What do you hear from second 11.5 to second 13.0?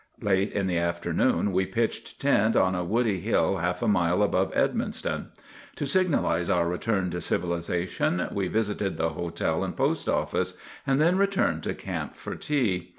to camp for tea.